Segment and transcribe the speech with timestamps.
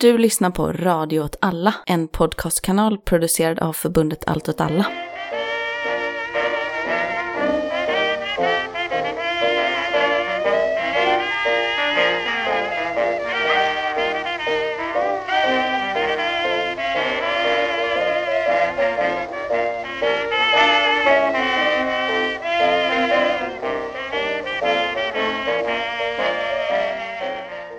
[0.00, 4.86] Du lyssnar på Radio åt alla, en podcastkanal producerad av förbundet Allt åt alla.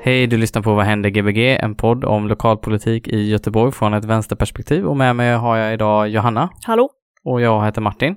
[0.09, 1.37] Hej, du lyssnar på Vad händer Gbg?
[1.37, 6.09] En podd om lokalpolitik i Göteborg från ett vänsterperspektiv och med mig har jag idag
[6.09, 6.89] Johanna Hallå?
[7.23, 8.15] och jag heter Martin.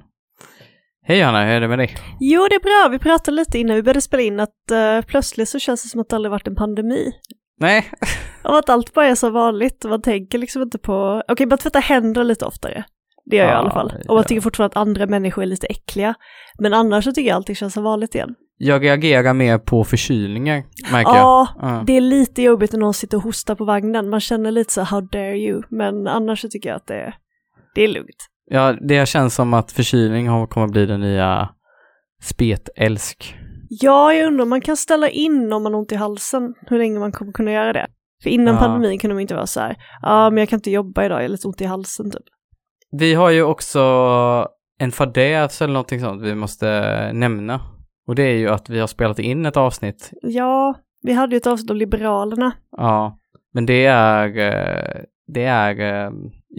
[1.06, 1.97] Hej Johanna, hur är det med dig?
[2.20, 2.92] Jo, det är bra.
[2.92, 6.00] Vi pratade lite innan vi började spela in att uh, plötsligt så känns det som
[6.00, 7.12] att det aldrig varit en pandemi.
[7.60, 7.91] Nej,
[8.45, 11.56] Och att allt bara är så vanligt och man tänker liksom inte på, okej, bara
[11.56, 12.84] tvätta händer lite oftare.
[13.24, 13.86] Det gör jag i Ja, alla fall.
[13.86, 14.14] Och ja.
[14.14, 16.14] man tycker fortfarande att andra människor är lite äckliga.
[16.59, 18.34] Men annars så tycker jag allting känns som vanligt igen.
[18.64, 20.62] Jag reagerar mer på förkylningar,
[20.92, 21.18] märker jag.
[21.18, 21.82] Ja, Ja.
[21.86, 24.10] det är lite jobbigt när någon sitter och hostar på vagnen.
[24.10, 25.62] Man känner lite så how dare you.
[25.68, 27.14] Men annars så tycker jag att det,
[27.74, 28.28] det är lugnt.
[28.50, 31.48] Ja, det känns som att förkylning kommer att bli den nya
[32.22, 33.36] spetälsk.
[33.69, 36.78] Ja, jag undrar om man kan ställa in om man har ont i halsen, hur
[36.78, 37.86] länge man kommer kunna göra det.
[38.22, 38.60] För innan Ja.
[38.60, 41.24] pandemin kunde man inte vara så här, ja men jag kan inte jobba idag, jag
[41.24, 42.22] har lite ont i halsen typ.
[42.98, 43.80] Vi har ju också
[44.78, 47.60] en fadäs eller någonting sånt vi måste nämna.
[48.08, 51.36] Och det är ju att vi har spelat in ett avsnitt Ja, vi hade ju
[51.36, 52.53] ett avsnitt om Liberalerna.
[52.77, 53.19] Ja,
[53.55, 55.03] men det är, eh,
[55.34, 56.11] det är, eh,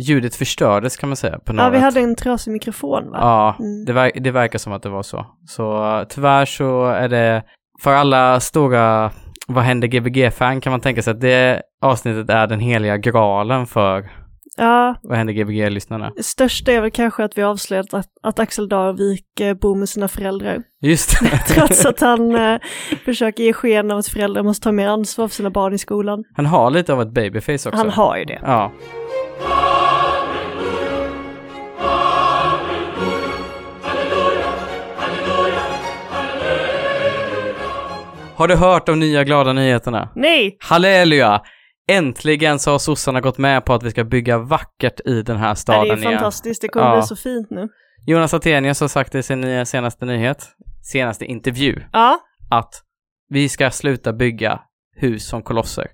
[0.02, 3.18] ljudet förstördes kan man säga på något Ja, vi hade en trasig mikrofon va?
[3.22, 3.86] Ja, Mm.
[3.86, 5.26] det, ver- det verkar som att det var så.
[5.48, 7.44] Så eh, tyvärr så är det,
[7.82, 9.12] för alla stora
[9.48, 14.10] Vad händer Gbg-fan kan man tänka sig att det avsnittet är den heliga graalen för
[14.58, 16.12] Ja, Vad händer Gbg-lyssnarna.
[16.22, 20.08] största är väl kanske att vi avslöjat att, att Axel Darvik eh, bor med sina
[20.08, 20.64] föräldrar.
[20.82, 21.38] Just det.
[21.48, 22.60] Trots att han eh,
[23.06, 26.24] försöker ge sken av att föräldrar måste ta mer ansvar för sina barn i skolan.
[26.36, 27.78] Han har lite av ett babyface också.
[27.78, 28.40] Han har ju det.
[28.44, 28.72] Ja.
[38.36, 40.10] Har du hört de nya glada nyheterna?
[40.16, 40.58] Nej!
[40.60, 41.42] Halleluja!
[41.92, 45.56] Äntligen så har sossarna gått med på att vi ska bygga vackert i den här
[45.56, 46.12] staden det är igen.
[46.12, 46.96] fantastiskt, det kommer Ja.
[46.96, 47.70] bli så fint nu.
[48.06, 50.48] Jonas Attenius har sagt i sin senaste nyhet,
[50.92, 52.74] senaste intervju, Ja, att
[53.30, 54.60] vi ska sluta bygga
[54.96, 55.88] hus som kolosser.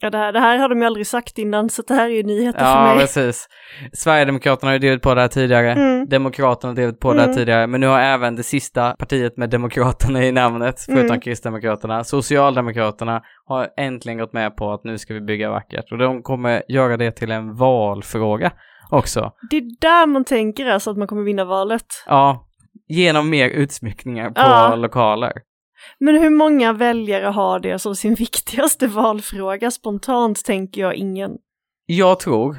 [0.00, 2.14] Ja det, här, det här har de ju aldrig sagt innan, så det här är
[2.14, 2.98] ju nyheter för Ja, mig.
[3.00, 3.48] precis.
[3.92, 5.72] Sverigedemokraterna har ju drivit på det här tidigare.
[5.72, 6.08] Mm.
[6.08, 7.36] Demokraterna har drivit på det här Mm.
[7.36, 7.66] tidigare.
[7.66, 11.20] Men nu har även det sista partiet med Demokraterna i namnet, förutom Mm.
[11.20, 15.92] Kristdemokraterna, Socialdemokraterna, har äntligen gått med på att nu ska vi bygga vackert.
[15.92, 18.52] Och de kommer göra det till en valfråga
[18.90, 19.32] också.
[19.50, 21.86] Det är där man tänker alltså att man kommer vinna valet.
[22.06, 22.44] Ja,
[22.88, 24.74] genom mer utsmyckningar på Ja.
[24.76, 25.32] lokaler.
[25.98, 29.70] Men hur många väljare har det som sin viktigaste valfråga?
[29.70, 31.32] Spontant tänker jag ingen.
[31.86, 32.56] Jag tror,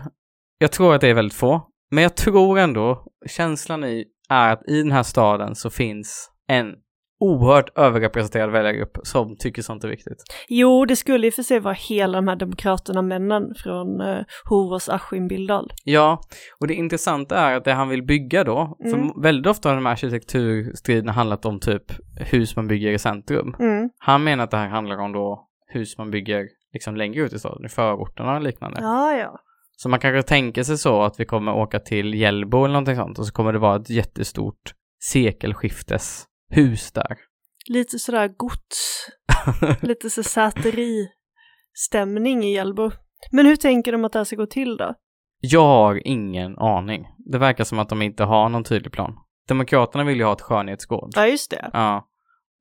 [0.57, 4.69] jag tror att det är väldigt få, men jag tror ändå, känslan i är att
[4.69, 6.75] i den här staden så finns en
[7.19, 10.24] oerhört överrepresenterad väljargrupp som tycker sånt är viktigt.
[10.47, 15.28] Jo, det skulle ju för sig vara hela de här demokraterna-männen från uh, Hovås, Askim,
[15.28, 15.72] Billdal.
[15.84, 16.22] Ja,
[16.59, 18.91] och det intressanta är att det han vill bygga då, Mm.
[18.91, 21.84] för väldigt ofta har de här arkitekturstriderna handlat om typ
[22.31, 23.56] hus man bygger i centrum.
[23.59, 23.90] Mm.
[23.97, 27.40] Han menar att det här handlar om då hus man bygger liksom längre ut i
[27.40, 28.80] staden, i förorterna och liknande.
[28.81, 29.40] Ja, ja.
[29.78, 33.19] Så man kanske tänker sig så att vi kommer åka till Hjällbo eller någonting sånt
[33.19, 34.74] och så kommer det vara ett jättestort
[36.50, 37.18] sekelskifteshus där.
[37.70, 39.08] Lite sådär gods,
[39.82, 42.92] lite så säteri-stämning i Hjällbo.
[43.32, 44.94] Men hur tänker de att det här ska gå till då?
[45.42, 47.08] Jag har ingen aning.
[47.18, 49.14] Det verkar som att de inte har någon tydlig plan.
[49.48, 51.12] Demokraterna vill ju ha ett skönhetsgård.
[51.16, 51.70] Ja, just det.
[51.74, 52.09] Ja.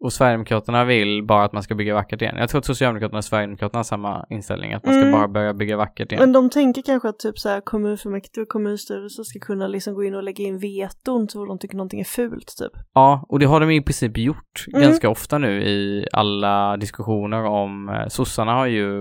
[0.01, 2.37] Och Sverigedemokraterna vill bara att man ska bygga vackert igen.
[2.39, 5.13] Jag tror att Socialdemokraterna och Sverigedemokraterna har samma inställning, att man ska Mm.
[5.13, 6.23] bara börja bygga vackert igen.
[6.23, 10.05] Men de tänker kanske att typ så här kommunfullmäktige och kommunstyrelse ska kunna liksom gå
[10.05, 12.73] in och lägga in veton så de tycker någonting är fult typ.
[12.95, 14.83] Ja, och det har de i princip gjort Mm.
[14.83, 19.01] ganska ofta nu i alla diskussioner om, eh, sossarna har ju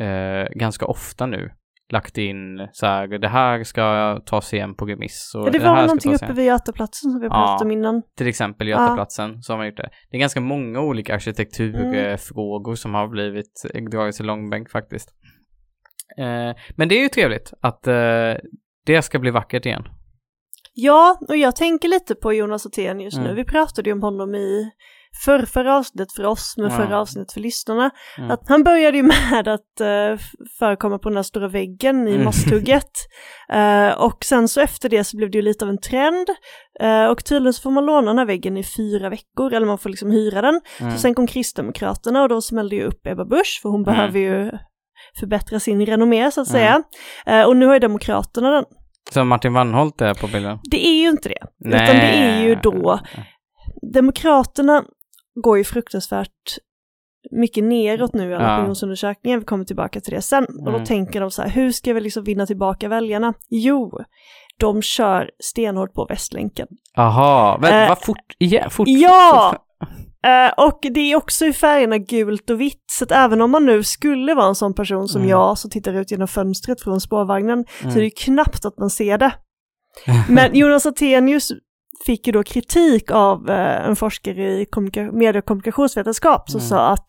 [0.00, 1.50] eh, ganska ofta nu
[1.92, 5.32] lagt in så här, det här ska tas igen på remiss.
[5.34, 7.30] Och Ja, det det var här väl ska någonting uppe vid Götaplatsen som vi Ja.
[7.30, 8.02] pratade om innan.
[8.16, 8.80] Till exempel Ja.
[8.80, 9.88] Götaplatsen, så har man gjort det.
[10.10, 15.08] Det är ganska många olika arkitekturfrågor som har blivit dragits i långbänk faktiskt.
[16.18, 18.34] Eh, men det är ju trevligt att eh,
[18.86, 19.84] det ska bli vackert igen.
[20.74, 23.24] Ja, och jag tänker lite på Jonas Attén just nu.
[23.24, 23.36] Mm.
[23.36, 24.70] Vi pratade ju om honom i
[25.24, 26.76] för, förra avsnittet för oss, men Ja.
[26.76, 27.90] förra avsnittet för lyssnarna.
[28.18, 28.30] Mm.
[28.30, 30.18] Att han började ju med att uh,
[30.58, 32.24] förekomma på den här stora väggen i Mm.
[32.24, 32.90] Masthugget.
[33.52, 36.26] Eh, och sen så efter det så blev det ju lite av en trend.
[36.80, 39.78] Eh, och tydligen så får man låna den här väggen i fyra veckor, eller man
[39.78, 40.60] får liksom hyra den.
[40.80, 40.92] Mm.
[40.92, 43.94] Så sen kom Kristdemokraterna och då smällde ju upp Ebba Busch, för hon Mm.
[43.94, 44.50] behöver ju
[45.20, 46.82] förbättra sin renommé så att säga.
[47.26, 48.64] Eh, och nu har ju Demokraterna den.
[49.12, 50.58] Så Martin Wannholt är på bilden?
[50.70, 53.00] Det är ju inte det, utan det är ju då
[53.94, 54.84] Demokraterna
[55.44, 56.58] går ju fruktansvärt
[57.30, 58.58] mycket neråt nu i alla Ja.
[58.58, 60.44] opinionsundersökningar, vi kommer tillbaka till det sen.
[60.44, 60.84] Och då Mm.
[60.84, 63.34] tänker de så här, hur ska vi liksom vinna tillbaka väljarna?
[63.50, 64.00] Jo,
[64.60, 66.66] de kör stenhårt på Västlänken.
[66.94, 69.50] Jaha, men Eh, vad fort, igen, fort, ja!
[69.52, 69.62] fort-
[70.26, 73.66] Eh, och det är också i färgerna gult och vitt, så att även om man
[73.66, 75.30] nu skulle vara en sån person som Mm.
[75.30, 78.04] jag som tittar ut genom fönstret från spårvagnen så är det Mm.
[78.04, 79.34] ju knappt att man ser det.
[80.28, 81.52] Men Jonas Attenius
[82.06, 84.66] fick ju då kritik av eh, en forskare i
[85.12, 86.68] medie och kommunikationsvetenskap som Mm.
[86.68, 87.06] sa att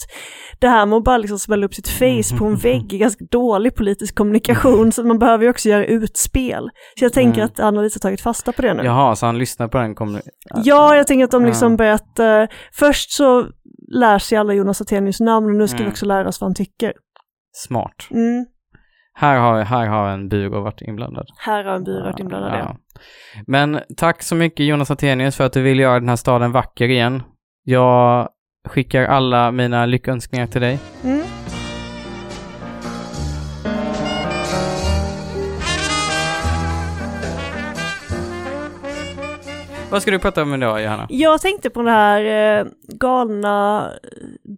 [0.59, 3.25] det här med att bara liksom smälla upp sitt face på en vägg är ganska
[3.31, 6.69] dålig politisk kommunikation så man behöver ju också göra utspel.
[6.99, 7.45] Så jag tänker Mm.
[7.45, 8.83] att Anna-Lisa har tagit fasta på det nu.
[8.83, 10.21] Jaha, så han lyssnar på den kommer...
[10.63, 11.77] Ja, jag tänker att de liksom Ja.
[11.77, 12.43] börjat, eh,
[12.73, 13.45] först så
[13.93, 15.85] lär sig alla Jonas Attenius namn och nu ska Mm.
[15.85, 16.93] vi också lära oss vad han tycker.
[17.55, 18.07] Smart.
[18.11, 18.45] Mm.
[19.19, 21.27] Här har, här har en byrå varit inblandad.
[21.37, 22.57] Här har en byrå varit inblandad ja.
[22.57, 23.01] Ja.
[23.47, 26.89] Men tack så mycket Jonas Attenius för att du vill göra den här staden vacker
[26.89, 27.23] igen.
[27.63, 28.29] Jag
[28.67, 30.79] skickar alla mina lyckönskningar till dig.
[31.03, 31.23] Mm.
[39.91, 41.07] Vad ska du prata om idag Johanna?
[41.09, 43.89] Jag tänkte på det här eh, galna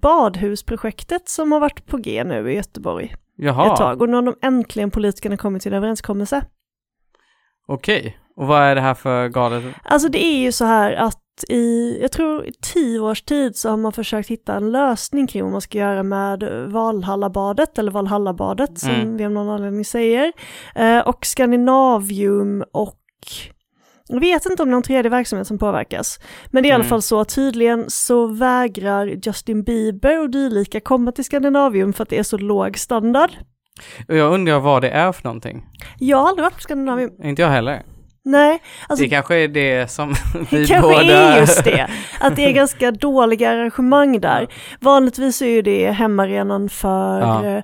[0.02, 4.22] badhusprojektet som har varit på G nu i Göteborg Jaha, ett tag och nu har
[4.24, 6.42] de äntligen politikerna kommit till en överenskommelse.
[7.68, 8.18] okej.
[8.36, 9.64] Och vad är det här för galet?
[9.84, 13.70] Alltså det är ju så här att i, jag tror i tio års tid så
[13.70, 18.80] har man försökt hitta en lösning kring vad man ska göra med Valhallabadet, eller Valhallabadet
[18.80, 19.18] som Mm.
[19.18, 20.32] vi av någon anledning säger.
[20.76, 22.96] Eh, och Scandinavium och
[24.10, 26.20] jag vet inte om det är någon tredje verksamhet som påverkas.
[26.52, 26.90] Men det är i alla Mm.
[26.90, 32.10] fall så att tydligen så vägrar Justin Bieber och dylika komma till Skandinavium för att
[32.10, 33.30] det är så låg standard.
[34.08, 35.66] Jag undrar vad det är för någonting.
[36.00, 37.10] Jag har aldrig varit på Skandinavium.
[37.24, 37.82] Inte jag heller.
[38.26, 40.10] Nej, alltså det kanske är det som
[40.52, 41.02] vi Det kanske båda...
[41.04, 41.88] är just det,
[42.20, 44.48] att det är ganska dåliga arrangemang där.
[44.80, 47.62] Vanligtvis är ju det hemmaarenan för Ja.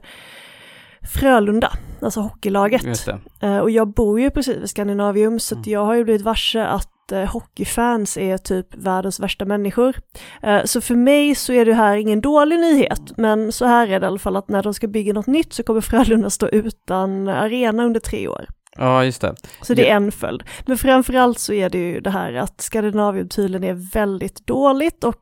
[1.13, 1.71] Frölunda,
[2.01, 3.07] alltså hockeylaget.
[3.41, 5.63] Eh, och jag bor ju precis vid Skandinavium så Mm.
[5.67, 9.95] jag har ju blivit varse att eh, hockeyfans är typ världens värsta människor.
[10.43, 13.99] Eh, så för mig så är det här ingen dålig nyhet, men så här är
[13.99, 16.47] det i alla fall att när de ska bygga något nytt så kommer Frölunda stå
[16.47, 18.45] utan arena under tre år.
[18.77, 19.35] Ja, just det.
[19.61, 20.43] Så det är en följd.
[20.65, 25.15] Men framförallt så är det ju det här att Skandinavium tydligen är väldigt dåligt och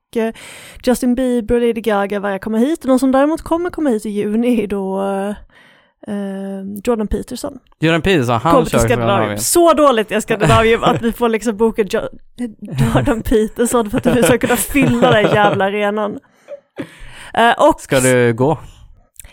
[0.85, 2.81] Justin Bieber och Lady Gaga verkar komma hit.
[2.81, 5.01] De som däremot kommer komma hit i juni är då
[6.83, 7.59] Jordan Peterson.
[7.79, 8.79] Jordan Peterson, han kör till.
[8.79, 9.39] Skandinavien.
[9.39, 11.99] Så dåligt är Skandinavium att vi får liksom boka jo
[12.95, 16.19] Jordan Peterson för att vi ska kunna fylla den jävla arenan.
[17.33, 18.57] Eh, och Ska du gå?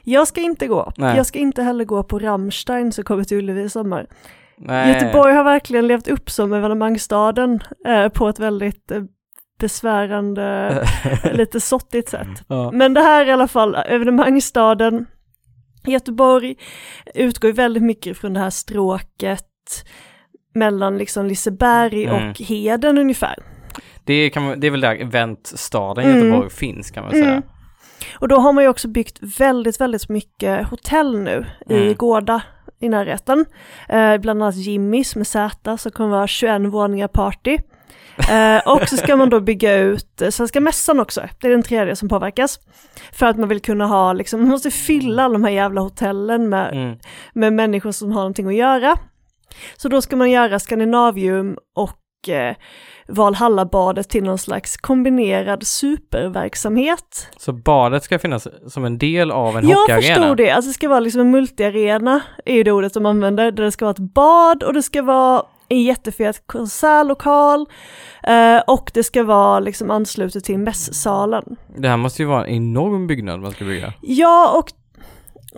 [0.04, 0.92] jag ska inte gå.
[0.96, 1.16] Nej.
[1.16, 4.06] Jag ska inte heller gå på Rammstein som kommer till Ullevi i sommar.
[4.58, 4.92] Nej.
[4.94, 9.02] Göteborg har verkligen levt upp som evenemangsstaden eh, på ett väldigt eh,
[9.60, 10.84] besvärande,
[11.32, 12.44] lite sottigt sätt.
[12.48, 12.70] ja.
[12.70, 15.06] Men det här är i alla fall evenemangsstaden.
[15.86, 16.56] Göteborg
[17.14, 19.46] utgår ju väldigt mycket från det här stråket
[20.54, 22.30] mellan liksom Liseberg Mm.
[22.30, 23.34] och Heden ungefär.
[24.04, 26.16] det, man, det är väl där eventstaden Mm.
[26.18, 27.30] Göteborg finns kan man säga.
[27.30, 27.42] Mm.
[28.18, 31.94] Och då har man ju också byggt väldigt, väldigt mycket hotell nu i Mm.
[31.94, 32.42] Gårda
[32.80, 33.44] i närheten.
[33.88, 37.58] Eh, bland annat Jimmys med Z som kommer vara 21 våningar party.
[38.30, 41.62] Eh, och så ska man då bygga ut eh, Svenska Mässan också, det är den
[41.62, 42.58] tredje som påverkas.
[43.12, 46.48] För att man vill kunna ha, liksom, man måste fylla alla de här jävla hotellen
[46.48, 46.96] med, Mm.
[47.34, 48.96] med människor som har någonting att göra.
[49.76, 52.54] Så då ska man göra Skandinavium och eh,
[53.08, 55.66] Valhallabadet till någon slags kombinerad
[56.24, 57.28] superverksamhet.
[57.36, 60.14] Så badet ska finnas som en del av en Jag hockeyarena?
[60.14, 63.50] förstod det, alltså det ska vara liksom en multiarena, är ju det ordet de använder,
[63.50, 67.66] där det ska vara ett bad och det ska vara en jättefet konsertlokal
[68.22, 71.56] eh, och det ska vara liksom anslutet till mässalen.
[71.76, 73.92] Det här måste ju vara en enorm byggnad man ska bygga.
[74.00, 74.70] Ja, och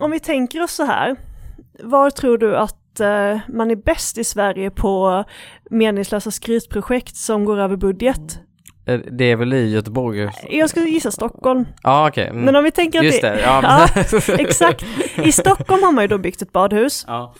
[0.03, 1.15] om vi tänker oss så här,
[1.83, 5.23] var tror du att eh, man är bäst i Sverige på
[5.69, 8.39] meningslösa skrytprojekt som går över budget?
[8.85, 10.29] Eh, Det är väl i Göteborg?
[10.49, 12.27] Jag skulle gissa Stockholm, Ja, okej.
[12.27, 12.41] Mm.
[12.41, 13.29] men om vi tänker att Just det...
[13.29, 13.61] det, ja.
[14.27, 14.85] Ja, exakt.
[15.23, 17.33] I Stockholm har man ju då byggt ett badhus ja.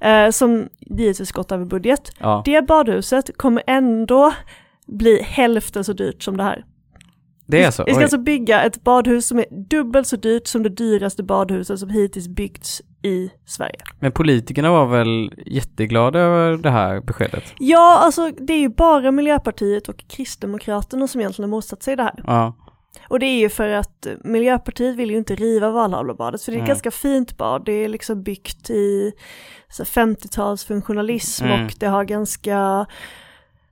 [0.00, 2.12] Eh, som givetvis gått över budget.
[2.18, 2.42] ja.
[2.44, 4.32] Det badhuset kommer ändå
[4.86, 6.64] bli hälften så dyrt som det här.
[7.46, 7.84] Det är så?
[7.84, 8.02] Vi ska Oj.
[8.04, 12.28] alltså bygga ett badhus som är dubbelt så dyrt som det dyraste badhuset som hittills
[12.28, 13.76] byggts i Sverige.
[14.00, 17.44] Men politikerna var väl jätteglada över det här beskedet?
[17.58, 22.02] Ja, alltså det är ju bara Miljöpartiet och Kristdemokraterna som egentligen har motsatt sig det
[22.02, 22.22] här.
[22.26, 22.54] Ja.
[23.08, 26.58] Och det är ju för att Miljöpartiet vill ju inte riva Valhallabadet, för det är
[26.58, 26.68] ett Mm.
[26.68, 27.64] ganska fint bad.
[27.64, 29.12] Det är liksom byggt i
[29.68, 31.64] så 50-talsfunktionalism Mm.
[31.66, 32.86] och det har ganska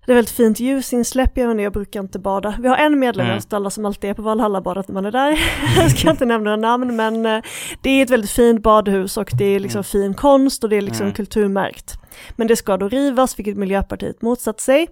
[0.07, 2.55] det är väldigt fint ljusinsläpp, jag, inte, jag brukar inte bada.
[2.61, 3.39] Vi har en medlem i Mm.
[3.39, 5.41] Östalla som alltid är på Valhallabadet när man är där.
[5.77, 7.43] jag ska inte nämna några namn, men eh,
[7.83, 9.85] det är ett väldigt fint badhus och det är liksom Mm.
[9.85, 11.15] fin konst och det är liksom Mm.
[11.15, 12.00] kulturmärkt.
[12.37, 14.89] Men det ska då rivas, vilket Miljöpartiet motsatt sig.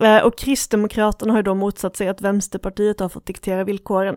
[0.00, 4.16] Eh, Och Kristdemokraterna har ju då motsatt sig att Vänsterpartiet har fått diktera villkoren.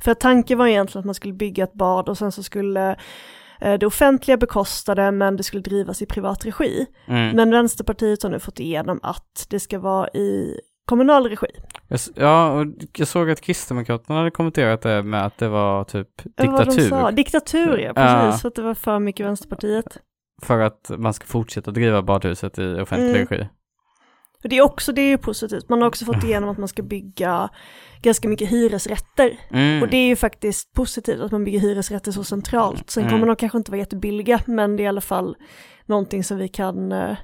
[0.00, 2.96] För att tanken var egentligen att man skulle bygga ett bad och sen så skulle
[3.60, 6.86] eh, det offentliga bekosta det men det skulle drivas i privat regi.
[7.08, 7.36] Mm.
[7.36, 11.46] Men Vänsterpartiet har nu fått igenom att det ska vara i kommunal regi.
[11.88, 12.66] Jag Ja, och
[12.96, 16.64] jag såg att Kristdemokraterna hade kommenterat det med att det var typ Vad var det
[16.64, 16.88] de diktatur.
[16.88, 17.10] sa?
[17.10, 18.38] Diktatur, ja precis, Ja.
[18.42, 19.98] för att det var för mycket Vänsterpartiet.
[20.42, 23.26] För att man ska fortsätta driva badhuset i offentlig Mm.
[23.26, 23.48] regi.
[24.42, 26.82] Det är också, det är ju positivt, man har också fått igenom att man ska
[26.82, 27.48] bygga
[28.02, 29.38] ganska mycket hyresrätter.
[29.50, 29.82] Mm.
[29.82, 32.90] Och det är ju faktiskt positivt att man bygger hyresrätter så centralt.
[32.90, 33.12] Sen Mm.
[33.14, 35.36] kommer de kanske inte vara jättebilliga, men det är i alla fall
[35.86, 37.16] någonting som vi kan, eh,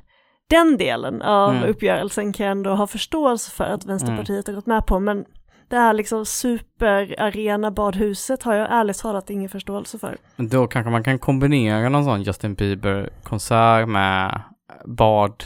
[0.50, 1.70] den delen av Mm.
[1.70, 5.24] uppgörelsen kan jag ändå ha förståelse för att Vänsterpartiet har gått med på, men
[5.72, 10.16] det här liksom superarena badhuset har jag ärligt talat ingen förståelse för.
[10.36, 14.42] Då kanske man kan kombinera någon sån Justin Bieber-konsert med
[14.84, 15.44] bad.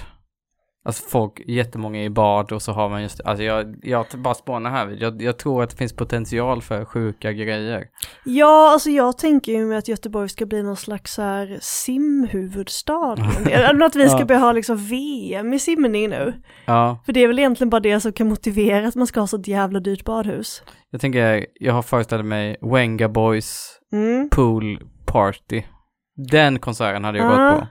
[0.87, 4.71] Alltså folk, jättemånga i bad och så har man just, alltså jag, jag bara spånar
[4.71, 7.85] här, jag, jag tror att det finns potential för sjuka grejer.
[8.25, 13.13] Ja, alltså jag tänker ju med att Göteborg ska bli någon slags här simhuvudstad.
[13.87, 14.25] Att vi ska Ja.
[14.25, 16.35] börja ha liksom VM i simning nu.
[16.65, 19.27] Ja, För det är väl egentligen bara det som kan motivera att man ska ha
[19.27, 20.63] så ett jävla dyrt badhus.
[20.91, 24.29] jag tänker, jag har föreställt mig Wenga Boys Mm.
[24.31, 25.63] Pool Party.
[26.31, 27.51] Den konserten hade jag Ah.
[27.53, 27.67] gått på.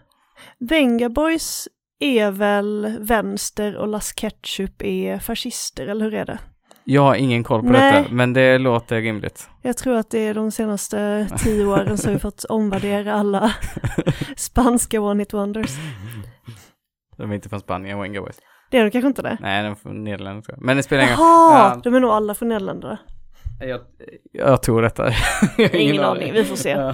[0.60, 1.67] Venga Boys
[1.99, 6.39] är väl vänster och Las Ketchup är fascister, eller hur är det?
[6.83, 8.01] Jag har ingen koll på Nej.
[8.01, 9.49] detta, men det låter rimligt.
[9.61, 13.53] Jag tror att det är de senaste tio åren har vi fått omvärdera alla
[14.35, 15.71] spanska one hit wonders.
[17.17, 18.37] De är inte från Spanien, Wenga Boys.
[18.71, 19.37] Det är de kanske inte det?
[19.41, 20.65] Nej, de är från Nederländerna tror jag.
[20.65, 21.25] Men det spelar ingen roll.
[21.25, 21.81] Ja.
[21.83, 22.99] de är nog alla från Nederländerna.
[23.59, 23.81] Jag,
[24.31, 25.03] jag tror detta.
[25.57, 26.93] Jag har Ingen aning, vi får se.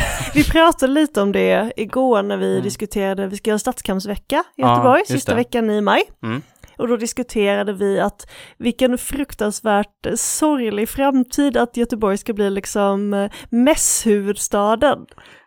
[0.00, 0.06] Ja.
[0.34, 2.62] Vi pratade lite om det igår när vi Mm.
[2.62, 5.36] diskuterade, vi ska göra stadskampsvecka i Ja, Göteborg, just sista det.
[5.36, 6.02] veckan i maj.
[6.22, 6.42] Mm.
[6.78, 13.30] Och då diskuterade vi att vilken fruktansvärt sorglig framtid att Göteborg ska bli liksom eh,
[13.50, 14.98] mässhuvudstaden.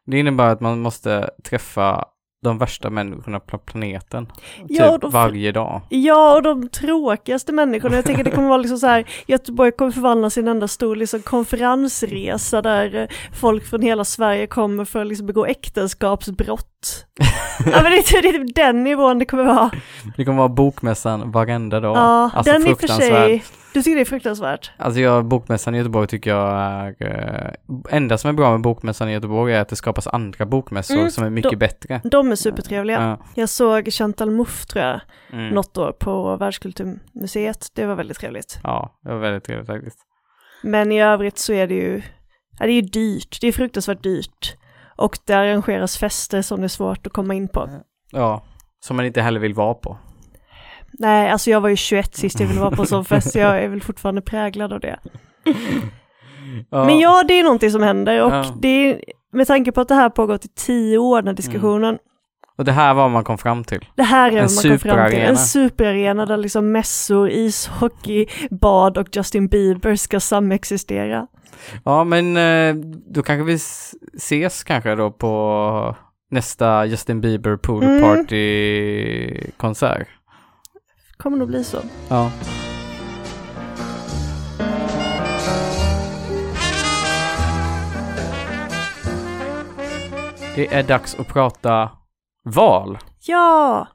[0.05, 2.05] Det innebär att man måste träffa
[2.43, 4.27] de värsta människorna på planeten.
[4.67, 5.81] Ja, typ då- varje dag.
[5.89, 7.95] Ja, och de tråkigaste människorna.
[7.95, 10.95] Jag tänker det kommer vara liksom så här, Göteborg kommer förvandlas till en enda stor
[10.95, 16.69] liksom konferensresa där eh, folk från hela Sverige kommer för att liksom begå äktenskapsbrott.
[17.65, 19.71] Ja men det är, det är typ den nivån det kommer vara.
[20.17, 21.97] Det kommer vara bokmässan varenda dag.
[21.97, 24.71] Ja, alltså den i och för sig, du tycker det är fruktansvärt?
[24.77, 27.53] Alltså jag, bokmässan i Göteborg tycker jag är, eh,
[27.97, 31.11] enda som är bra med bokmässan i Göteborg är att det skapas andra bokmässor Mm,
[31.11, 32.01] som är mycket då- bättre.
[32.03, 33.01] De är supertrevliga.
[33.01, 33.25] Ja.
[33.35, 34.99] Jag såg Chantal Mouffe tror jag,
[35.33, 35.49] Mm.
[35.49, 37.67] något år på Världskulturmuseet.
[37.75, 38.59] Det var väldigt trevligt.
[38.63, 39.97] Ja, det var väldigt trevligt faktiskt.
[40.63, 42.01] Men i övrigt så är det ju,
[42.59, 44.55] ja, det är ju dyrt, det är fruktansvärt dyrt.
[44.95, 47.69] Och det arrangeras fester som det är svårt att komma in på.
[48.11, 48.43] Ja,
[48.85, 49.97] som man inte heller vill vara på.
[50.99, 53.39] Nej, alltså jag var ju 21 sist jag ville vara på en sån fest, så
[53.39, 54.99] jag är väl fortfarande präglad av det.
[56.69, 56.85] Ja.
[56.85, 58.45] Men ja, det är någonting som händer och Ja.
[58.61, 61.97] det är, med tanke på att det här pågått i tio år, den här diskussionen,
[62.57, 63.85] Och det här var man kom fram till.
[63.95, 65.19] det här är En vad man kom fram till.
[65.19, 71.27] En superarena där liksom mässor, ishockey, bad och Justin Bieber ska samexistera.
[71.83, 72.75] Ja, men eh,
[73.07, 73.53] då kanske vi
[74.17, 75.95] ses kanske då på
[76.31, 78.01] nästa Justin Bieber Pool Mm.
[81.17, 81.77] Kommer nog bli så.
[82.09, 82.31] Ja.
[90.55, 91.89] Det är dags att prata
[92.45, 92.97] val.
[93.21, 93.87] Ja!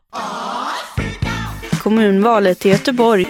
[1.83, 3.27] Kommunvalet i Göteborg.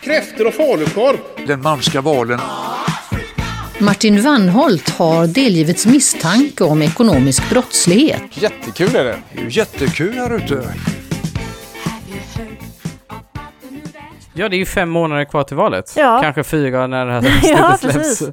[0.00, 1.16] Kräftor och falukorv.
[1.46, 2.40] Den malmska valen.
[3.78, 8.22] Martin Wannholt har delgivits misstanke om ekonomisk brottslighet.
[8.42, 9.18] Jättekul är det.
[9.32, 10.74] Det är ju jättekul här ute.
[14.34, 15.92] Ja, det är ju fem månader kvar till valet.
[15.96, 16.20] Ja.
[16.22, 17.96] Kanske fyra när det här Ja, släpps.
[17.96, 18.22] precis.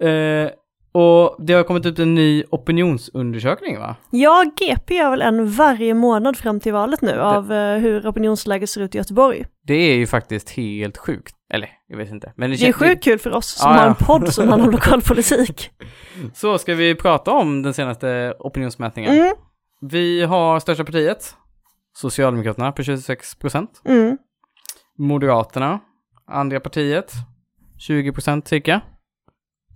[0.00, 0.50] eh,
[0.92, 3.96] och det har kommit ut en ny opinionsundersökning va?
[4.10, 8.70] Ja, GP gör väl en varje månad fram till valet nu av eh, hur opinionsläget
[8.70, 9.46] ser ut i Göteborg.
[9.66, 11.34] Det är ju faktiskt helt sjukt.
[11.52, 12.32] Eller, jag vet inte.
[12.36, 14.66] Men Det är känns- sjukt kul för oss som Ja, har en podd som handlar
[14.68, 15.70] om lokalpolitik.
[16.34, 19.12] Så ska vi prata om den senaste opinionsmätningen.
[19.18, 19.34] Mm,
[19.80, 21.34] Vi har största partiet,
[21.96, 23.82] Socialdemokraterna på 26 procent.
[23.84, 24.18] mm.
[24.98, 25.80] Moderaterna,
[26.26, 27.12] andra partiet,
[27.88, 28.80] 20% cirka.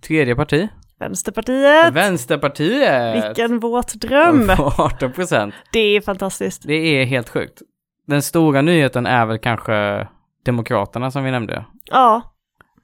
[0.07, 0.67] Tredje parti,
[1.03, 3.15] Vänsterpartiet, Vänsterpartiet.
[3.25, 4.41] vilken våt dröm!
[4.49, 5.51] 18%.
[5.71, 6.63] Det är fantastiskt.
[6.67, 7.61] Det är helt sjukt.
[8.07, 10.07] Den stora nyheten är väl kanske
[10.45, 11.65] Demokraterna som vi nämnde.
[11.91, 12.21] Ja,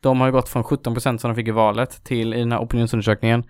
[0.01, 2.59] De har ju gått från 17% som de fick i valet till i den här
[2.59, 3.43] opinionsundersökningen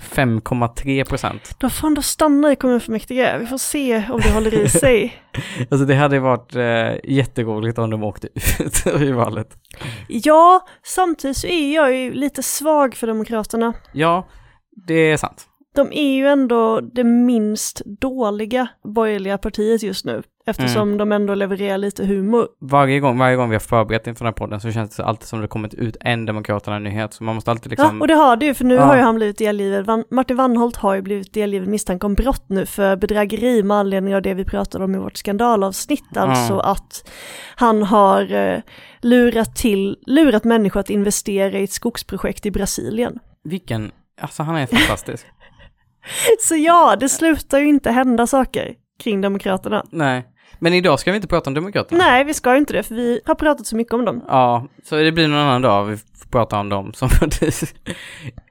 [0.00, 1.54] 5,3%.
[1.58, 3.38] då får ändå stanna i kommunfullmäktige.
[3.38, 5.22] Vi får se om det håller i sig.
[5.70, 8.28] Alltså det hade varit eh, jätteroligt om de åkte
[8.58, 9.48] ut i valet.
[10.08, 13.72] Ja, samtidigt så är jag ju lite svag för Demokraterna.
[13.92, 14.28] Ja,
[14.86, 15.46] det är sant.
[15.74, 20.98] De är ju ändå det minst dåliga borgerliga partiet just nu, eftersom Mm.
[20.98, 22.48] de ändå levererar lite humor.
[22.60, 25.28] Varje gång, varje gång vi har förberett inför den här podden så känns det alltid
[25.28, 27.14] som det kommit ut en Demokraterna-nyhet.
[27.14, 27.96] Så man måste alltid liksom...
[27.96, 28.82] Ja, och det har det ju, för nu Ja.
[28.82, 32.44] har ju han blivit delgiven, Van, Martin Wannholt har ju blivit delgiven misstanke om brott
[32.48, 37.10] nu för bedrägeri med anledning av det vi pratade om i vårt skandalavsnitt, alltså att
[37.56, 38.60] han har eh,
[39.02, 43.18] lurat till, lurat människor att investera i ett skogsprojekt i Brasilien.
[43.44, 43.92] Vilken...
[44.20, 45.26] Alltså han är fantastisk.
[46.40, 49.84] Så ja, det slutar ju inte hända saker kring Demokraterna.
[49.90, 50.26] Nej.
[50.58, 52.04] Men idag ska vi inte prata om Demokraterna.
[52.04, 54.24] Nej, vi ska ju inte det, för vi har pratat så mycket om dem.
[54.28, 57.52] Ja, så det blir någon annan dag vi får prata om dem som parti.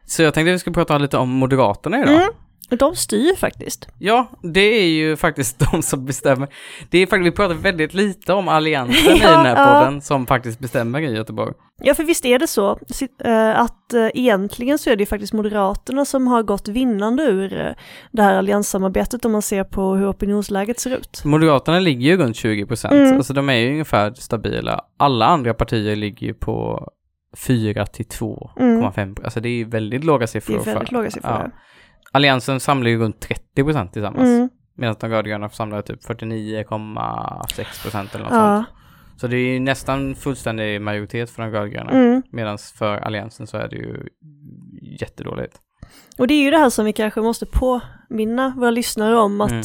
[0.06, 2.14] Så jag tänkte att vi skulle prata lite om Moderaterna idag.
[2.16, 2.30] Mm.
[2.70, 3.88] De styr faktiskt.
[4.00, 6.48] Ja, det är ju faktiskt de som bestämmer.
[6.90, 9.80] Det är faktiskt, vi pratar väldigt lite om alliansen i Ja, den här ja.
[9.80, 11.54] podden som faktiskt bestämmer i Göteborg.
[11.82, 12.80] Ja, för visst är det så
[13.24, 17.62] eh, att eh, egentligen så är det ju faktiskt Moderaterna som har gått vinnande ur
[17.62, 17.72] eh,
[18.12, 21.22] det här allianssamarbetet om man ser på hur opinionsläget ser ut.
[21.26, 23.16] Moderaterna ligger ju runt 20 procent, Mm.
[23.18, 24.82] alltså de är ju ungefär stabila.
[24.98, 26.88] Alla andra partier ligger ju på
[27.38, 30.22] 4 till 2,5, alltså det är väldigt låga Mm.
[30.22, 30.56] Det siffror.
[30.56, 31.32] är väldigt för- låga siffror.
[31.32, 31.52] Ja.
[32.12, 34.24] Alliansen samlar ju runt 30 procent tillsammans.
[34.28, 34.50] Mm.
[34.78, 38.56] Medan de rödgröna samlar typ 49,6 procent eller något Ja.
[38.56, 38.68] sånt.
[39.20, 41.92] Så det är ju nästan fullständig majoritet för de rödgröna.
[41.92, 42.24] Mm.
[42.32, 44.08] Medan för alliansen så är det ju
[44.82, 45.56] jättedåligt.
[46.18, 49.52] Och det är ju det här som vi kanske måste påminna våra lyssnare om att
[49.52, 49.64] Mm.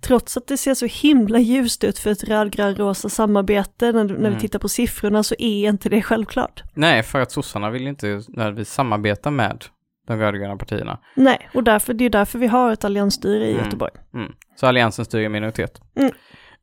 [0.00, 4.34] trots att det ser så himla ljust ut för ett rödgrön-rosa samarbete när, när Mm.
[4.34, 6.62] vi tittar på siffrorna så är inte det självklart.
[6.74, 9.64] Nej, för att sossarna vill inte nödvändigtvis samarbeta med
[10.06, 10.98] de rödgröna partierna.
[11.14, 13.64] Nej, och därför, det är därför vi har ett alliansstyre i Mm.
[13.64, 13.92] Göteborg.
[14.14, 14.32] Mm.
[14.56, 15.80] Så alliansen styr i minoritet.
[15.96, 16.12] Mm.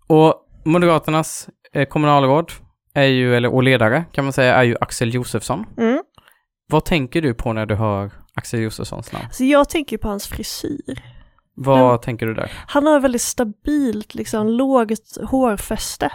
[0.08, 1.50] Och Moderaternas
[1.90, 2.52] kommunalråd
[2.94, 5.66] är ju, eller och ledare kan man säga, är ju Axel Josefsson.
[5.78, 6.00] Mm.
[6.70, 9.26] Vad tänker du på när du hör Axel Josefssons namn?
[9.32, 11.00] Så jag tänker på hans frisyr.
[11.56, 12.00] Vad Mm.
[12.00, 12.52] tänker du där?
[12.68, 16.12] Han har väldigt stabilt, liksom lågt hårfäste.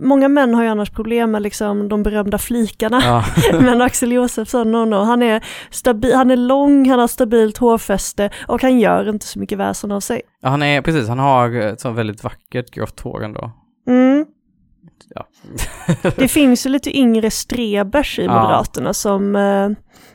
[0.00, 3.24] Många män har ju annars problem med liksom de berömda flikarna, Ja.
[3.60, 4.94] men Axel Josefsson, no, no.
[4.96, 9.38] Han, är stabil, han är lång, han har stabilt hårfäste och han gör inte så
[9.38, 10.22] mycket väsen av sig.
[10.42, 13.50] Ja, han är, precis, han har ett väldigt vackert grått hår ändå.
[13.88, 14.26] Mm.
[15.14, 15.26] Ja.
[16.16, 18.42] Det finns ju lite yngre strebers i Ja.
[18.42, 19.68] Moderaterna som, eh,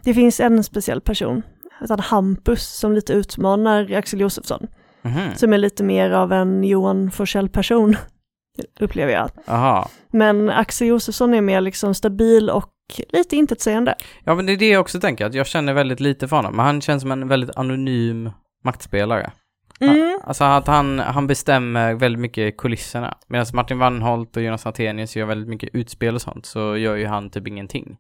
[0.04, 1.42] det finns en speciell person,
[1.82, 4.68] utan Hampus, som lite utmanar Axel Josefsson,
[5.02, 5.36] Mhm.
[5.36, 7.96] som är lite mer av en Johan Forsell-person,
[8.80, 9.30] upplever jag.
[9.48, 9.90] Aha.
[10.12, 12.72] Men Axel Josefsson är mer liksom stabil och
[13.10, 13.96] lite intetsägande.
[14.24, 16.56] Ja, men det är det jag också tänker, att jag känner väldigt lite för honom.
[16.56, 18.30] Men han känns som en väldigt anonym
[18.64, 19.32] maktspelare.
[19.80, 20.20] Mm.
[20.24, 23.18] Alltså att han, han bestämmer väldigt mycket kulisserna.
[23.28, 27.06] Medan Martin Wannholt och Jonas Attenius gör väldigt mycket utspel och sånt, så gör ju
[27.06, 27.98] han typ ingenting.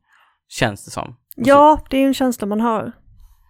[0.47, 1.15] Känns det som.
[1.35, 2.91] Ja, det är ju en känsla man har.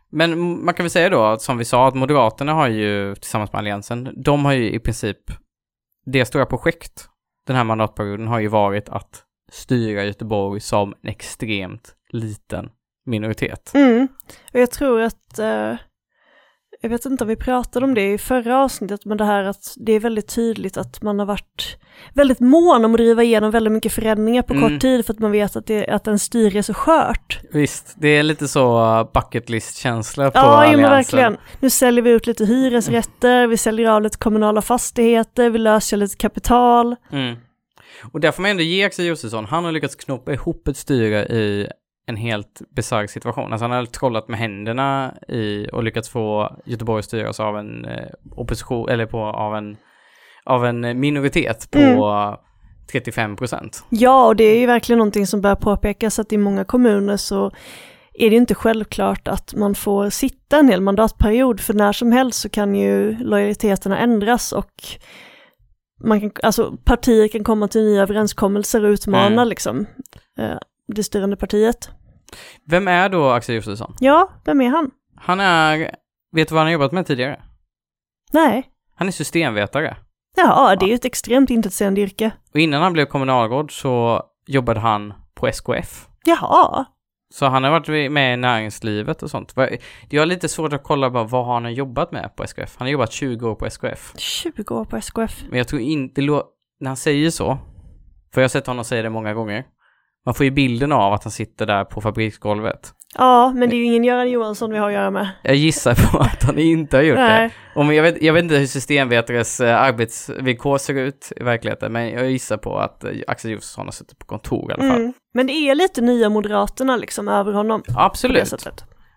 [0.10, 3.60] Men man kan väl säga då, som vi sa, att Moderaterna har ju tillsammans med
[3.60, 5.18] Alliansen, de har ju i princip,
[6.06, 7.10] det stora projekt
[7.48, 12.70] den här mandatperioden har ju varit att styra Göteborg som en extremt liten
[13.06, 13.72] minoritet.
[13.76, 14.08] Mm.
[14.54, 15.74] Och jag tror att, eh,
[16.86, 19.74] jag vet inte om vi pratade om det i förra avsnittet, men det här att
[19.78, 21.78] det är väldigt tydligt att man har varit
[22.14, 24.70] väldigt mån om att driva igenom väldigt mycket förändringar på Mm.
[24.70, 27.40] kort tid för att man vet att, det, att en styr är så skört.
[27.52, 30.82] Visst, det är lite så bucket list-känsla på Ja, Alliansen.
[30.82, 31.38] men verkligen.
[31.60, 36.16] Nu säljer vi ut lite hyresrätter, vi säljer av lite kommunala fastigheter, vi löser lite
[36.16, 36.96] kapital.
[37.12, 37.36] Mm.
[38.14, 41.26] Och där får man ändå ge Axel Josefsson, han har lyckats knoppa ihop ett styre
[41.26, 41.68] i
[42.08, 43.52] en helt bisarr situation.
[43.52, 47.86] Alltså han har trollat med händerna i och lyckats få Göteborg att styras av en
[47.86, 49.78] eh, opposition, eller på, av en,
[50.44, 52.38] av en minoritet på Mm.
[52.92, 53.84] 35 procent.
[53.90, 57.52] Ja, och det är ju verkligen någonting som bör påpekas att i många kommuner så
[58.14, 62.42] är det inte självklart att man får sitta en hel mandatperiod, för när som helst
[62.42, 64.72] så kan ju lojaliteterna ändras och
[66.04, 69.48] man kan, alltså partier kan komma till nya överenskommelser och utmana Mm.
[69.48, 69.86] liksom
[70.40, 71.90] eh, det styrande partiet.
[72.66, 73.96] Vem är då Axel Josefsson?
[74.00, 74.92] Ja, vem är han?
[75.16, 75.96] Han är,
[76.32, 77.42] vet du vad han har jobbat med tidigare?
[78.34, 78.70] Nej.
[78.96, 79.98] Han är systemvetare.
[80.38, 82.32] Ja, det är ju ett extremt intetsägande yrke.
[82.54, 86.08] Och innan han blev kommunalråd så jobbade han på SKF.
[86.26, 86.86] Jaha,
[87.34, 89.54] Så han har varit med i näringslivet och sånt.
[90.10, 92.76] Jag har lite svårt att kolla bara vad har han jobbat med på SKF.
[92.78, 94.14] Han har jobbat 20 år på SKF.
[94.18, 95.44] 20 år på SKF.
[95.50, 97.58] Men jag tror inte, när han säger så,
[98.34, 99.66] för jag har sett honom säga det många gånger,
[100.26, 102.92] man får ju bilden av att han sitter där på fabriksgolvet.
[103.18, 105.30] Ja, men det är ju ingen Göran Johansson vi har att göra med.
[105.44, 107.50] Jag gissar på att han inte har gjort det.
[107.76, 112.10] Om jag, vet, jag vet inte hur systemvetares eh, arbetsvillkor ser ut i verkligheten, men
[112.10, 115.02] jag gissar på att eh, Axel Josefsson har suttit på kontor i alla fall.
[115.02, 115.14] Mm.
[115.34, 117.84] Men det är lite nya Moderaterna liksom över honom.
[117.96, 118.54] Absolut.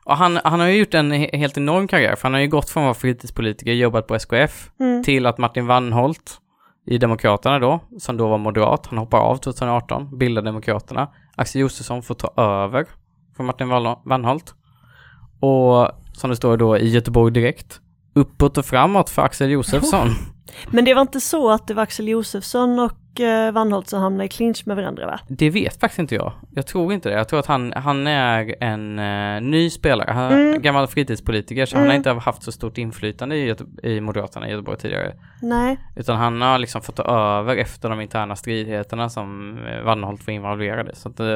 [0.05, 2.49] Och han, han har ju gjort en he- helt enorm karriär, för han har ju
[2.49, 5.05] gått från att vara fritidspolitiker, jobbat på SKF, Mm.
[5.05, 6.39] till att Martin Wannholt
[6.89, 11.09] i Demokraterna då, som då var moderat, han hoppar av 2018, bildar Demokraterna.
[11.37, 12.87] Axel Josefsson får ta över
[13.37, 13.69] från Martin
[14.05, 14.55] Wannholt.
[15.41, 17.81] Och som det står då i Göteborg Direkt,
[18.15, 20.09] uppåt och framåt för Axel Josefsson.
[20.71, 24.25] Men det var inte så att det var Axel Josefsson och eh, Wannholt som hamnade
[24.25, 25.21] i clinch med varandra va?
[25.29, 26.33] Det vet faktiskt inte jag.
[26.55, 27.15] Jag tror inte det.
[27.15, 30.11] Jag tror att han, han är en eh, ny spelare.
[30.13, 30.63] Han är Mm.
[30.63, 31.97] gammal fritidspolitiker, så han har Mm.
[31.97, 35.15] inte haft så stort inflytande i, Göte- i Moderaterna i Göteborg tidigare.
[35.43, 35.79] Nej.
[35.97, 37.03] Utan han har liksom fått ta
[37.39, 40.95] över efter de interna stridigheterna som eh, Wannholt var involverad i.
[40.95, 41.27] Så att, eh,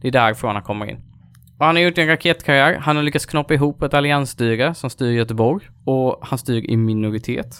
[0.00, 1.00] det är därifrån han kommer in.
[1.58, 2.78] Och han har gjort en raketkarriär.
[2.78, 5.66] Han har lyckats knoppa ihop ett alliansstyre som styr Göteborg.
[5.84, 7.56] Och han styr i minoritet.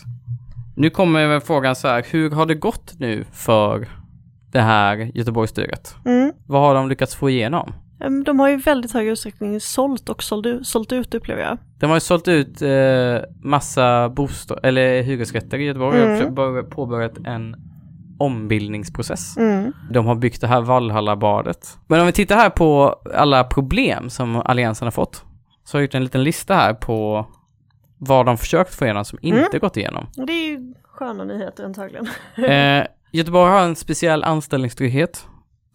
[0.81, 3.89] Nu kommer frågan så här, hur har det gått nu för
[4.53, 5.95] det här Göteborgsstyret?
[6.05, 6.33] Mm.
[6.47, 7.73] Vad har de lyckats få igenom?
[8.05, 11.59] Em, De har ju väldigt hög utsträckning sålt och sålt, ut- sålt ut upplever jag.
[11.81, 12.69] De har ju sålt ut eh,
[13.43, 16.35] massa bostad eller hyresrätter i Göteborg och Mm.
[16.35, 17.57] börja- påbörjat en
[18.19, 19.37] ombildningsprocess.
[19.37, 19.73] Mm.
[19.91, 21.79] De har byggt det här Valhallabadet.
[21.87, 25.25] Men om vi tittar här på alla problem som Alliansen har fått.
[25.65, 27.27] Så har jag gjort en liten lista här på
[28.01, 29.59] vad de försökt få igenom som inte Mm.
[29.61, 30.07] gått igenom.
[30.15, 32.09] Det är ju sköna nyheter antagligen.
[32.37, 35.27] Eh, Göteborg har en speciell anställningstrygghet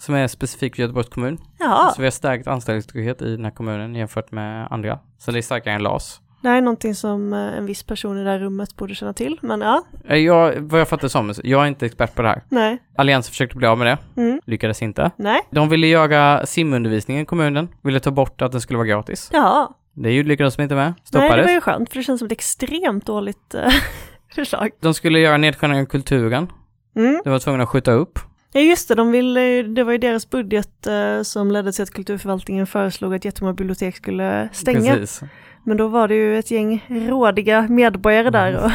[0.01, 1.37] som är specifik för Göteborgs kommun.
[1.59, 4.99] Ja, Så vi har stärkt anställningstrygghet i den här kommunen jämfört med andra.
[5.17, 6.21] Så det är starkare än LAS.
[6.41, 9.13] det här är någonting som eh, en viss person i det här rummet borde känna
[9.13, 12.27] till, men ja, Eh, Jag, vad jag fattar som, jag är inte expert på det
[12.27, 12.43] här.
[12.49, 14.39] nej, Alliansen försökte bli av med det, mm.
[14.45, 15.11] lyckades inte.
[15.17, 19.29] nej, De ville göra simundervisningen i kommunen, ville ta bort att den skulle vara gratis.
[19.33, 21.45] ja, Det lyckades de inte med, nej, det stoppades.
[21.45, 23.69] var ju skönt, för det känns som ett extremt dåligt eh,
[24.35, 24.69] förslag.
[24.79, 26.51] De skulle göra nedskärningar i kulturen,
[26.97, 27.21] Mm.
[27.23, 28.19] de var tvungna att skjuta upp.
[28.53, 31.91] Ja just det, de ville, det var ju deras budget eh, som ledde till att
[31.91, 34.95] kulturförvaltningen föreslog att jättemånga bibliotek skulle stänga.
[34.95, 35.21] Precis.
[35.63, 38.71] Men då var det ju ett gäng rådiga medborgare där och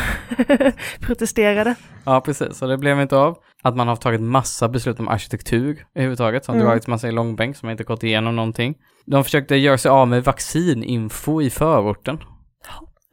[1.01, 1.75] protesterade.
[2.05, 2.57] Ja, precis.
[2.59, 3.39] Så det blev inte av.
[3.63, 6.67] Att man har tagit massa beslut om arkitektur överhuvudtaget, som Mm.
[6.67, 8.75] dragits massa i långbänk, som inte gått igenom någonting.
[9.07, 12.19] De försökte göra sig av med vaccininfo i förorten.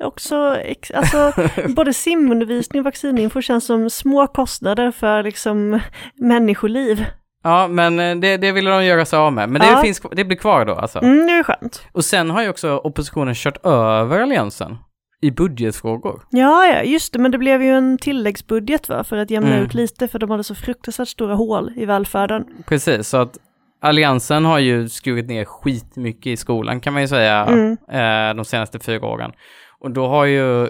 [0.03, 0.57] Också,
[0.93, 1.33] alltså,
[1.75, 5.79] både simundervisning och vaccininfo känns som små kostnader för liksom
[6.21, 7.05] människoliv.
[7.43, 9.49] Ja, men eh, det, det ville de göra sig av med.
[9.49, 9.81] Men det, Ja.
[9.81, 10.99] finns, det blir kvar då alltså.
[10.99, 11.87] Mm, det är skönt.
[11.91, 14.77] Och sen har ju också oppositionen kört över alliansen
[15.21, 16.23] i budgetfrågor.
[16.29, 19.63] Ja, ja, just det, men det blev ju en tilläggsbudget va, för att jämna Mm.
[19.65, 22.45] ut lite, för de hade så fruktansvärt stora hål i välfärden.
[22.67, 23.37] Precis, så att
[23.81, 27.71] alliansen har ju skurit ner skitmycket i skolan kan man ju säga Mm.
[27.71, 29.31] eh, de senaste fyra åren.
[29.79, 30.69] Och då har ju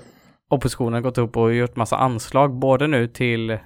[0.49, 3.57] oppositionen gått upp och gjort massa anslag, både nu till,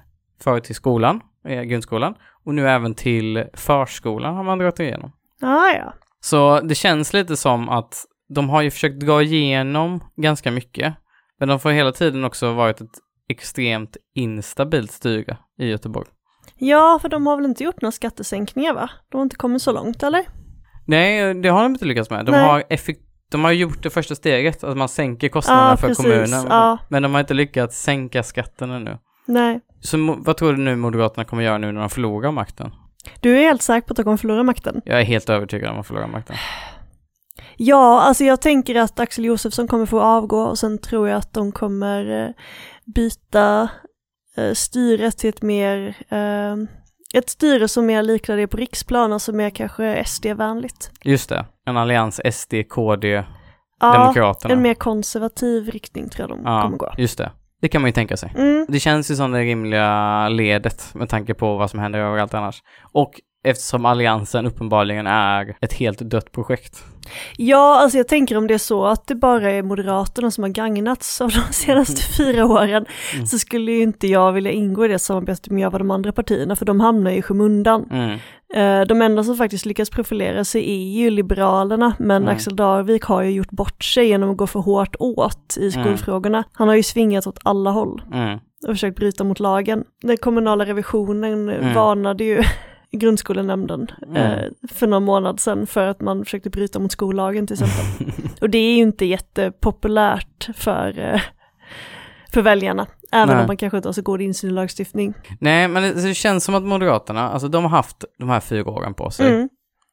[0.42, 2.14] förut till skolan, eh, grundskolan,
[2.44, 5.12] och nu även till förskolan har man dragit igenom.
[5.40, 5.92] Ja, ja.
[6.20, 10.94] Så det känns lite som att de har ju försökt dra igenom ganska mycket,
[11.38, 16.08] men de får hela tiden också varit ett extremt instabilt styre i Göteborg.
[16.58, 18.90] Ja, för de har väl inte gjort några skattesänkningar va?
[19.08, 20.24] De har inte kommit så långt eller?
[20.86, 22.26] Nej, det har de inte lyckats med.
[22.26, 22.44] De, Nej.
[22.44, 26.04] har, effekt, de har gjort det första steget, att man sänker kostnaderna Ja, för precis.
[26.04, 26.46] kommunen.
[26.48, 26.78] Ja.
[26.88, 28.98] Men de har inte lyckats sänka skatten ännu.
[29.26, 29.60] Nej.
[29.80, 32.70] Så vad tror du nu Moderaterna kommer göra nu när de förlorar makten?
[33.20, 34.82] Du är helt säker på att de kommer förlora makten?
[34.84, 36.36] Jag är helt övertygad om att de förlorar makten.
[37.56, 41.32] Ja, alltså jag tänker att Axel Josefsson kommer få avgå och sen tror jag att
[41.32, 42.28] de kommer eh,
[42.94, 43.68] byta
[44.36, 46.54] eh, styret till ett mer, eh,
[47.14, 50.90] ett styre som mer liknar det på riksplan, alltså mer kanske SD-vänligt.
[51.04, 53.24] Just det, en allians SD, KD,
[53.80, 54.54] Ja, Demokraterna.
[54.54, 56.86] en mer konservativ riktning tror jag de kommer gå.
[56.86, 57.32] ja, just det.
[57.60, 58.32] Det kan man ju tänka sig.
[58.36, 58.66] Mm.
[58.68, 62.62] Det känns ju som det rimliga ledet med tanke på vad som händer överallt annars.
[62.92, 63.12] Och
[63.44, 66.84] eftersom alliansen uppenbarligen är ett helt dött projekt.
[67.36, 70.48] Ja, alltså jag tänker om det är så att det bara är Moderaterna som har
[70.50, 73.26] gagnats av de senaste fyra åren Mm.
[73.26, 76.64] så skulle ju inte jag vilja ingå i det samarbetet med de andra partierna för
[76.64, 77.88] de hamnar ju i skymundan.
[77.90, 78.18] Mm.
[78.54, 82.34] Eh, De enda som faktiskt lyckas profilera sig är ju Liberalerna, men Mm.
[82.34, 86.44] Axel Darvik har ju gjort bort sig genom att gå för hårt åt i skolfrågorna.
[86.52, 88.38] Han har ju svingat åt alla håll Mm.
[88.66, 89.84] och försökt bryta mot lagen.
[90.02, 91.74] Den kommunala revisionen Mm.
[91.74, 92.42] varnade ju
[92.92, 94.16] grundskolenämnden Mm.
[94.16, 98.14] eh, för någon månad sedan för att man försökte bryta mot skollagen till exempel.
[98.40, 101.20] Och det är ju inte jättepopulärt för, eh,
[102.32, 103.40] för väljarna, även Nej.
[103.40, 105.14] om man kanske inte har så god insyn i lagstiftning.
[105.40, 108.70] Nej, men det, det känns som att Moderaterna, alltså de har haft de här fyra
[108.70, 109.34] åren på sig.
[109.34, 109.48] Mm,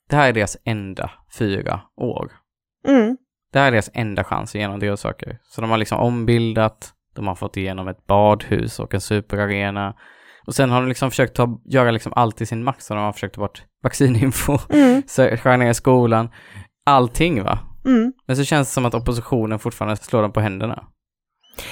[0.09, 2.31] Det här är deras enda fyra år.
[2.87, 3.17] mm,
[3.53, 5.37] Det här är deras enda chans att genomdriva saker.
[5.43, 9.93] Så de har liksom ombildat, de har fått igenom ett badhus och en superarena.
[10.49, 12.83] Och sen har de liksom försökt ta, göra liksom allt i sin makt.
[12.83, 15.01] Så de har försökt ta bort vaccininfo, mm,
[15.37, 16.29] skära ner skolan,
[16.85, 17.59] allting va.
[17.85, 18.13] mm.
[18.27, 20.83] Men så känns det som att oppositionen fortfarande slår dem på händerna.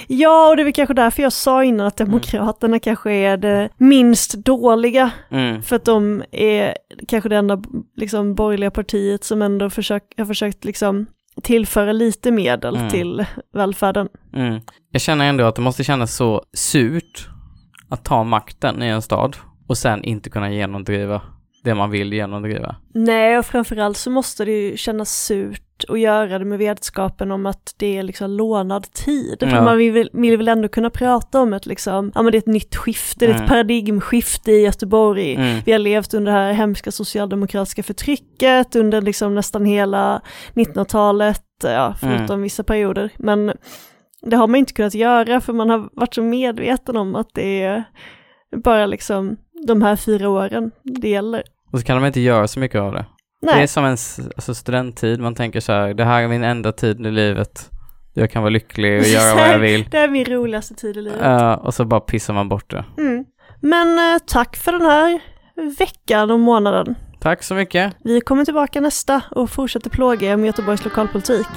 [0.08, 3.70] Ja, och det är väl kanske därför jag sa innan att Demokraterna kanske är det
[3.78, 5.62] minst dåliga Mm.
[5.62, 7.64] För att de är kanske det enda
[7.96, 11.06] liksom, borgerliga partiet som ändå försök, har försökt liksom,
[11.44, 12.90] tillföra lite medel Mm.
[12.90, 14.08] till välfärden.
[14.34, 14.60] Mm.
[14.92, 17.30] Jag känner ändå att det måste kännas så surt
[17.90, 19.36] att ta makten i en stad
[19.68, 21.22] och sen inte kunna genomdriva
[21.64, 22.76] det man vill genomdriva.
[22.94, 27.46] Nej, och framförallt så måste det ju kännas surt att göra det med vetskapen om
[27.46, 29.38] att det är liksom lånad tid.
[29.40, 29.64] För Ja.
[29.64, 32.46] man vill, vill väl ändå kunna prata om ett liksom, ja men det är ett
[32.48, 33.48] nytt skifte, det är ett Mm.
[33.50, 35.36] paradigmskifte i Göteborg.
[35.36, 35.60] Mm.
[35.66, 40.22] Vi har levt under det här hemska socialdemokratiska förtrycket under liksom nästan hela
[40.54, 42.42] 1900-talet, ja, förutom Mm.
[42.42, 43.10] vissa perioder.
[43.18, 43.54] Men
[44.30, 47.62] det har man inte kunnat göra för man har varit så medveten om att det
[47.64, 47.84] är
[48.64, 49.38] bara liksom
[49.68, 51.44] de här fyra åren det gäller.
[51.72, 53.06] Och så kan de inte göra så mycket av det.
[53.42, 53.92] Det är Nej, som en
[54.36, 57.70] alltså studenttid, man tänker så här, det här är min enda tid i livet.
[58.14, 59.88] Jag kan vara lycklig och göra vad jag vill.
[59.92, 61.22] det är min roligaste tid i livet.
[61.22, 62.86] Uh, och så bara pissar man bort det.
[62.98, 63.26] Mm.
[63.62, 65.20] Men eh, tack för den här
[65.80, 66.96] veckan och månaden.
[67.20, 67.94] Tack så mycket.
[68.04, 71.48] Vi kommer tillbaka nästa och fortsätter plåga er med Göteborgs lokalpolitik.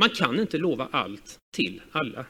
[0.00, 2.26] Man kan inte lova allt till alla.